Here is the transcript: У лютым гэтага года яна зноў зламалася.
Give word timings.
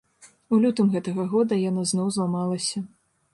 У 0.55 0.57
лютым 0.63 0.87
гэтага 0.95 1.25
года 1.33 1.59
яна 1.69 1.85
зноў 1.91 2.09
зламалася. 2.17 2.83